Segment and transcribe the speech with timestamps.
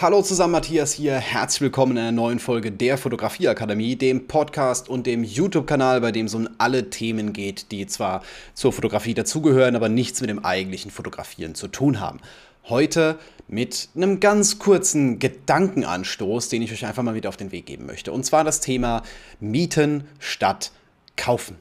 [0.00, 1.16] Hallo zusammen, Matthias hier.
[1.16, 6.26] Herzlich willkommen in einer neuen Folge der Fotografieakademie, dem Podcast und dem YouTube-Kanal, bei dem
[6.26, 8.22] es um alle Themen geht, die zwar
[8.54, 12.20] zur Fotografie dazugehören, aber nichts mit dem eigentlichen Fotografieren zu tun haben.
[12.68, 17.66] Heute mit einem ganz kurzen Gedankenanstoß, den ich euch einfach mal wieder auf den Weg
[17.66, 18.12] geben möchte.
[18.12, 19.02] Und zwar das Thema
[19.40, 20.70] Mieten statt
[21.16, 21.56] Kaufen.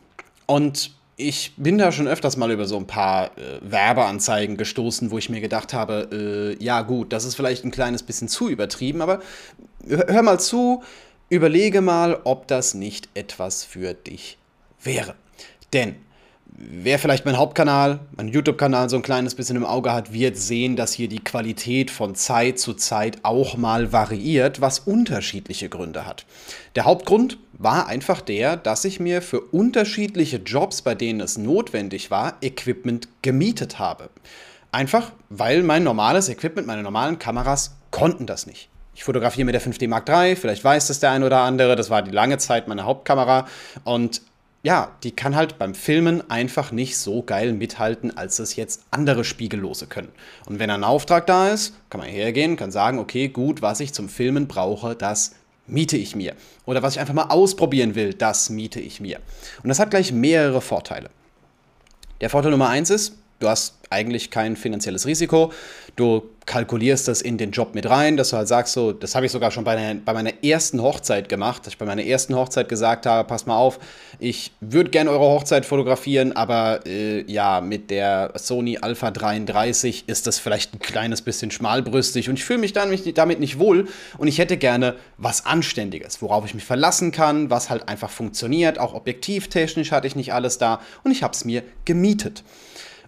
[0.46, 5.18] Und ich bin da schon öfters mal über so ein paar äh, Werbeanzeigen gestoßen, wo
[5.18, 9.02] ich mir gedacht habe, äh, ja gut, das ist vielleicht ein kleines bisschen zu übertrieben,
[9.02, 9.20] aber
[9.88, 10.84] hör, hör mal zu,
[11.30, 14.38] überlege mal, ob das nicht etwas für dich
[14.84, 15.16] wäre.
[15.74, 15.96] Denn
[16.56, 20.76] wer vielleicht meinen Hauptkanal, meinen YouTube-Kanal so ein kleines bisschen im Auge hat, wird sehen,
[20.76, 26.26] dass hier die Qualität von Zeit zu Zeit auch mal variiert, was unterschiedliche Gründe hat.
[26.76, 32.12] Der Hauptgrund war einfach der, dass ich mir für unterschiedliche Jobs, bei denen es notwendig
[32.12, 34.10] war, Equipment gemietet habe.
[34.72, 38.70] Einfach, weil mein normales Equipment, meine normalen Kameras konnten das nicht.
[38.96, 41.90] Ich fotografiere mit der 5D Mark III, vielleicht weiß das der ein oder andere, das
[41.90, 43.48] war die lange Zeit meine Hauptkamera
[43.84, 44.22] und
[44.64, 49.24] ja, die kann halt beim Filmen einfach nicht so geil mithalten, als es jetzt andere
[49.24, 50.12] Spiegellose können.
[50.46, 53.94] Und wenn ein Auftrag da ist, kann man hergehen, kann sagen, okay, gut, was ich
[53.94, 55.36] zum Filmen brauche, das
[55.68, 56.34] miete ich mir.
[56.66, 59.20] Oder was ich einfach mal ausprobieren will, das miete ich mir.
[59.64, 61.10] Und das hat gleich mehrere Vorteile.
[62.22, 65.52] Der Vorteil Nummer eins ist, du hast eigentlich kein finanzielles Risiko.
[65.96, 69.26] Du kalkulierst das in den Job mit rein, dass du halt sagst, so, das habe
[69.26, 72.34] ich sogar schon bei, einer, bei meiner ersten Hochzeit gemacht, dass ich bei meiner ersten
[72.36, 73.80] Hochzeit gesagt habe, pass mal auf,
[74.18, 80.26] ich würde gerne eure Hochzeit fotografieren, aber äh, ja, mit der Sony Alpha 33 ist
[80.26, 84.40] das vielleicht ein kleines bisschen schmalbrüstig und ich fühle mich damit nicht wohl und ich
[84.40, 89.92] hätte gerne was Anständiges, worauf ich mich verlassen kann, was halt einfach funktioniert, auch objektivtechnisch
[89.92, 92.44] hatte ich nicht alles da und ich habe es mir gemietet.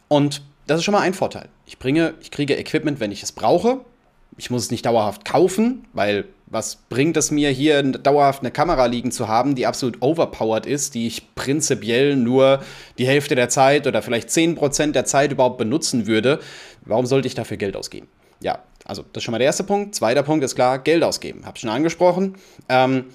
[0.09, 1.49] Und das ist schon mal ein Vorteil.
[1.65, 3.81] Ich bringe, ich kriege Equipment, wenn ich es brauche.
[4.37, 8.85] Ich muss es nicht dauerhaft kaufen, weil was bringt es mir hier dauerhaft eine Kamera
[8.85, 12.61] liegen zu haben, die absolut overpowered ist, die ich prinzipiell nur
[12.97, 16.39] die Hälfte der Zeit oder vielleicht 10% der Zeit überhaupt benutzen würde?
[16.85, 18.07] Warum sollte ich dafür Geld ausgeben?
[18.39, 19.95] Ja, also das ist schon mal der erste Punkt.
[19.95, 21.45] Zweiter Punkt ist klar, Geld ausgeben.
[21.45, 22.35] Hab schon angesprochen.
[22.69, 23.05] Ähm,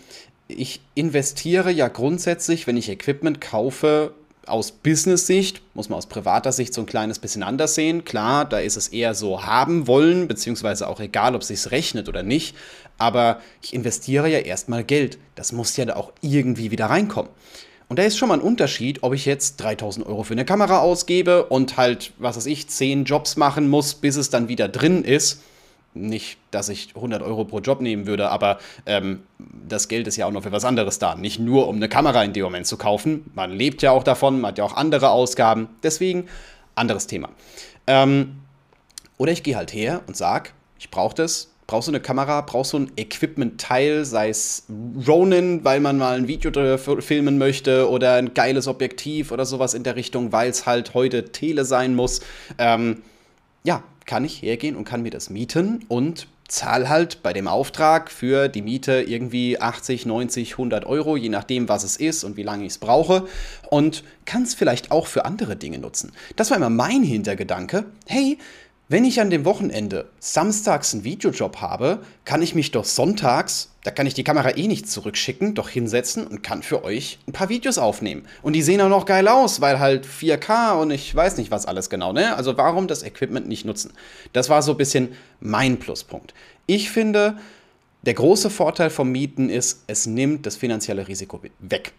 [0.48, 4.12] ich investiere ja grundsätzlich, wenn ich Equipment kaufe,
[4.46, 8.04] aus Business-Sicht, muss man aus privater Sicht so ein kleines bisschen anders sehen.
[8.04, 12.08] Klar, da ist es eher so haben wollen, beziehungsweise auch egal, ob es sich rechnet
[12.08, 12.56] oder nicht.
[12.98, 15.18] Aber ich investiere ja erstmal Geld.
[15.34, 17.30] Das muss ja da auch irgendwie wieder reinkommen.
[17.88, 20.78] Und da ist schon mal ein Unterschied, ob ich jetzt 3000 Euro für eine Kamera
[20.78, 25.04] ausgebe und halt, was weiß ich, 10 Jobs machen muss, bis es dann wieder drin
[25.04, 25.40] ist
[25.94, 29.22] nicht, dass ich 100 Euro pro Job nehmen würde, aber ähm,
[29.68, 31.14] das Geld ist ja auch noch für was anderes da.
[31.14, 33.30] Nicht nur, um eine Kamera in dem Moment zu kaufen.
[33.34, 35.68] Man lebt ja auch davon, man hat ja auch andere Ausgaben.
[35.82, 36.28] Deswegen,
[36.74, 37.30] anderes Thema.
[37.86, 38.36] Ähm,
[39.16, 41.50] oder ich gehe halt her und sage, ich brauche das.
[41.66, 44.64] Brauchst du eine Kamera, brauchst du ein Equipment-Teil, sei es
[45.06, 49.82] Ronin, weil man mal ein Video filmen möchte, oder ein geiles Objektiv oder sowas in
[49.82, 52.20] der Richtung, weil es halt heute Tele sein muss.
[52.58, 53.02] Ähm,
[53.62, 58.10] ja, kann ich hergehen und kann mir das mieten und zahl halt bei dem Auftrag
[58.10, 62.42] für die Miete irgendwie 80, 90, 100 Euro, je nachdem, was es ist und wie
[62.42, 63.26] lange ich es brauche
[63.70, 66.12] und kann es vielleicht auch für andere Dinge nutzen.
[66.36, 67.86] Das war immer mein Hintergedanke.
[68.06, 68.38] Hey,
[68.88, 73.90] wenn ich an dem Wochenende samstags einen Videojob habe, kann ich mich doch sonntags, da
[73.90, 77.48] kann ich die Kamera eh nicht zurückschicken, doch hinsetzen und kann für euch ein paar
[77.48, 78.26] Videos aufnehmen.
[78.42, 81.64] Und die sehen auch noch geil aus, weil halt 4K und ich weiß nicht was
[81.64, 82.36] alles genau, ne?
[82.36, 83.92] Also warum das Equipment nicht nutzen?
[84.34, 86.34] Das war so ein bisschen mein Pluspunkt.
[86.66, 87.38] Ich finde,
[88.02, 91.92] der große Vorteil vom Mieten ist, es nimmt das finanzielle Risiko weg.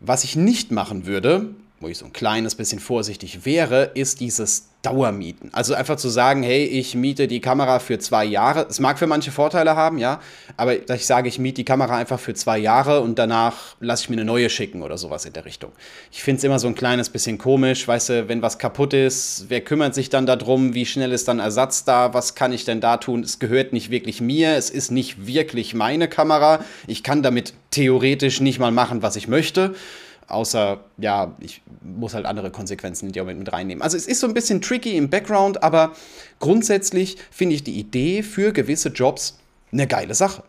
[0.00, 4.68] Was ich nicht machen würde, wo ich so ein kleines bisschen vorsichtig wäre, ist dieses
[4.82, 5.48] Dauermieten.
[5.52, 8.66] Also einfach zu sagen, hey, ich miete die Kamera für zwei Jahre.
[8.68, 10.20] Es mag für manche Vorteile haben, ja,
[10.58, 14.10] aber ich sage, ich miete die Kamera einfach für zwei Jahre und danach lasse ich
[14.10, 15.72] mir eine neue schicken oder sowas in der Richtung.
[16.12, 19.46] Ich finde es immer so ein kleines bisschen komisch, weißt du, wenn was kaputt ist,
[19.48, 22.82] wer kümmert sich dann darum, wie schnell ist dann Ersatz da, was kann ich denn
[22.82, 23.22] da tun?
[23.22, 26.62] Es gehört nicht wirklich mir, es ist nicht wirklich meine Kamera.
[26.86, 29.74] Ich kann damit theoretisch nicht mal machen, was ich möchte
[30.30, 33.82] außer, ja, ich muss halt andere Konsequenzen in dem Moment mit reinnehmen.
[33.82, 35.92] Also es ist so ein bisschen tricky im Background, aber
[36.38, 39.38] grundsätzlich finde ich die Idee für gewisse Jobs
[39.72, 40.42] eine geile Sache.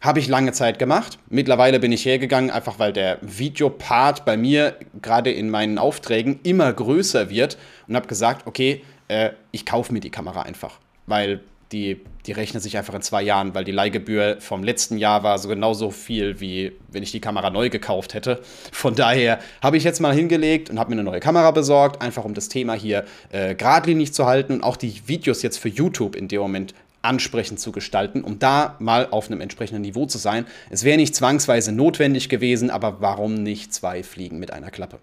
[0.00, 1.18] Habe ich lange Zeit gemacht.
[1.28, 6.72] Mittlerweile bin ich hergegangen, einfach weil der Videopart bei mir gerade in meinen Aufträgen immer
[6.72, 7.58] größer wird
[7.88, 10.78] und habe gesagt, okay, äh, ich kaufe mir die Kamera einfach.
[11.06, 11.40] Weil
[11.72, 15.38] die, die rechnet sich einfach in zwei Jahren, weil die Leihgebühr vom letzten Jahr war
[15.38, 18.40] so genauso viel, wie wenn ich die Kamera neu gekauft hätte.
[18.72, 22.24] Von daher habe ich jetzt mal hingelegt und habe mir eine neue Kamera besorgt, einfach
[22.24, 26.16] um das Thema hier äh, geradlinig zu halten und auch die Videos jetzt für YouTube
[26.16, 30.46] in dem Moment ansprechend zu gestalten, um da mal auf einem entsprechenden Niveau zu sein.
[30.70, 34.98] Es wäre nicht zwangsweise notwendig gewesen, aber warum nicht zwei Fliegen mit einer Klappe?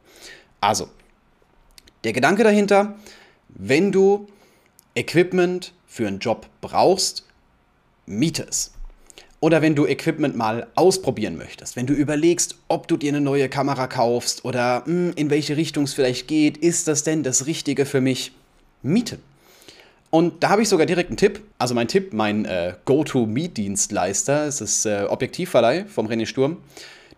[0.60, 0.90] Also,
[2.04, 2.96] der Gedanke dahinter,
[3.50, 4.28] wenn du
[4.96, 7.24] Equipment für einen Job brauchst,
[8.06, 8.74] miete es.
[9.40, 13.48] Oder wenn du Equipment mal ausprobieren möchtest, wenn du überlegst, ob du dir eine neue
[13.48, 17.46] Kamera kaufst oder mh, hm, in welche Richtung es vielleicht geht, ist das denn das
[17.46, 18.34] Richtige für mich?
[18.82, 19.20] Mieten.
[20.10, 21.42] Und da habe ich sogar direkt einen Tipp.
[21.60, 26.58] Also mein Tipp, mein äh, Go-To-Meet-Dienstleister, ist das äh, Objektivverleih vom René Sturm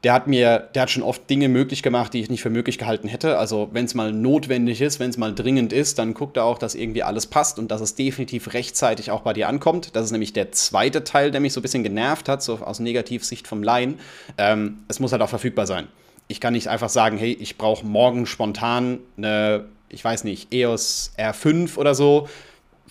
[0.03, 2.77] der hat mir, der hat schon oft Dinge möglich gemacht, die ich nicht für möglich
[2.77, 3.37] gehalten hätte.
[3.37, 6.59] Also wenn es mal notwendig ist, wenn es mal dringend ist, dann guckt er auch,
[6.59, 9.95] dass irgendwie alles passt und dass es definitiv rechtzeitig auch bei dir ankommt.
[9.95, 12.79] Das ist nämlich der zweite Teil, der mich so ein bisschen genervt hat, so aus
[12.79, 13.99] Negativsicht vom Laien.
[14.37, 15.87] Ähm, es muss halt auch verfügbar sein.
[16.27, 21.13] Ich kann nicht einfach sagen, hey, ich brauche morgen spontan eine, ich weiß nicht, EOS
[21.17, 22.29] R5 oder so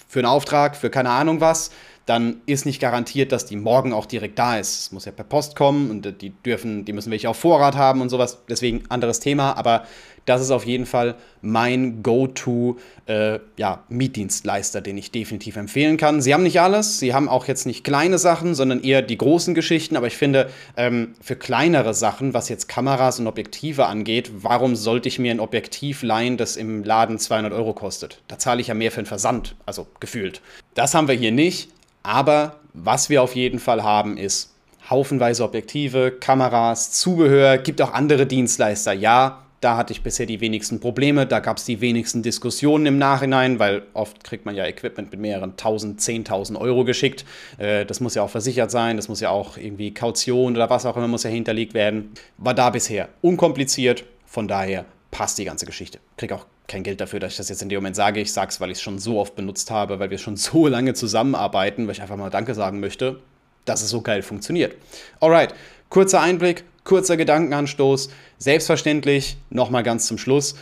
[0.08, 1.70] für einen Auftrag, für keine Ahnung was
[2.06, 4.79] dann ist nicht garantiert, dass die morgen auch direkt da ist.
[4.79, 8.00] Es muss ja per Post kommen und die dürfen, die müssen welche auf Vorrat haben
[8.00, 8.38] und sowas.
[8.49, 9.85] Deswegen anderes Thema, aber
[10.26, 12.76] das ist auf jeden Fall mein Go-To
[13.06, 16.20] äh, ja, Mietdienstleister, den ich definitiv empfehlen kann.
[16.20, 19.55] Sie haben nicht alles, sie haben auch jetzt nicht kleine Sachen, sondern eher die großen
[19.55, 24.75] Geschichten, aber ich finde, ähm, für kleinere Sachen, was jetzt Kameras und Objektive angeht, warum
[24.75, 28.20] sollte ich mir ein Objektiv leihen, das im Laden 200 Euro kostet?
[28.26, 30.43] Da zahle ich ja mehr für den Versand, also gefühlt.
[30.75, 31.70] Das haben wir hier nicht.
[32.06, 34.55] Aber was wir auf jeden Fall haben, ist
[34.88, 38.93] haufenweise Objektive, Kameras, Zubehör, gibt auch andere Dienstleister.
[38.93, 42.99] Ja, da hatte ich bisher die wenigsten Probleme, da gab es die wenigsten Diskussionen im
[42.99, 47.25] Nachhinein, weil oft kriegt man ja Equipment mit mehreren tausend, zehntausend Euro geschickt.
[47.58, 50.87] Äh, das muss ja auch versichert sein, das muss ja auch irgendwie Kaution oder was
[50.87, 52.12] auch immer muss ja hinterlegt werden.
[52.38, 55.99] War da bisher unkompliziert, von daher passt die ganze Geschichte.
[56.17, 58.20] Krieg auch kein Geld dafür, dass ich das jetzt in dem Moment sage.
[58.20, 60.66] Ich sage es, weil ich es schon so oft benutzt habe, weil wir schon so
[60.66, 63.20] lange zusammenarbeiten, weil ich einfach mal Danke sagen möchte,
[63.64, 64.74] dass es so geil funktioniert.
[65.20, 65.54] Alright,
[65.88, 68.10] kurzer Einblick, kurzer Gedankenanstoß.
[68.38, 70.56] Selbstverständlich, nochmal ganz zum Schluss,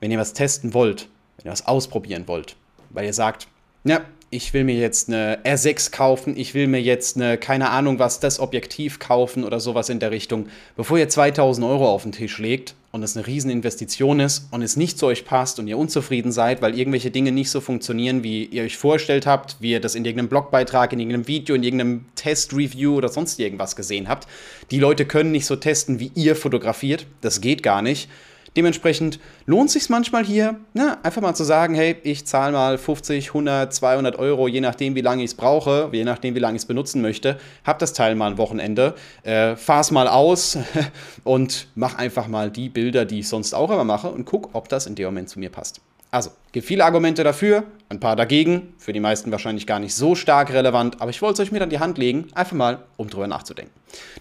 [0.00, 2.56] wenn ihr was testen wollt, wenn ihr was ausprobieren wollt,
[2.90, 3.48] weil ihr sagt,
[3.84, 4.00] ja,
[4.30, 8.18] ich will mir jetzt eine R6 kaufen, ich will mir jetzt eine, keine Ahnung was,
[8.18, 12.38] das Objektiv kaufen oder sowas in der Richtung, bevor ihr 2000 Euro auf den Tisch
[12.38, 16.30] legt und es eine Rieseninvestition ist und es nicht zu euch passt und ihr unzufrieden
[16.30, 19.94] seid, weil irgendwelche Dinge nicht so funktionieren, wie ihr euch vorgestellt habt, wie ihr das
[19.94, 24.28] in irgendeinem Blogbeitrag, in irgendeinem Video, in irgendeinem Test-Review oder sonst irgendwas gesehen habt.
[24.70, 27.06] Die Leute können nicht so testen, wie ihr fotografiert.
[27.22, 28.10] Das geht gar nicht.
[28.56, 33.28] Dementsprechend lohnt sich manchmal hier, na, einfach mal zu sagen, hey, ich zahle mal 50,
[33.28, 36.62] 100, 200 Euro, je nachdem, wie lange ich es brauche, je nachdem, wie lange ich
[36.62, 40.58] es benutzen möchte, hab das Teil mal ein Wochenende, äh, fahr's mal aus
[41.24, 44.68] und mach einfach mal die Bilder, die ich sonst auch immer mache und guck, ob
[44.68, 45.80] das in dem Moment zu mir passt.
[46.12, 50.14] Also, gibt viele Argumente dafür, ein paar dagegen, für die meisten wahrscheinlich gar nicht so
[50.14, 53.08] stark relevant, aber ich wollte es euch mit an die Hand legen, einfach mal, um
[53.08, 53.72] drüber nachzudenken.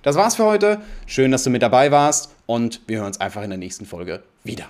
[0.02, 0.82] Das war's für heute.
[1.06, 4.24] Schön, dass du mit dabei warst und wir hören uns einfach in der nächsten Folge
[4.46, 4.68] wieder.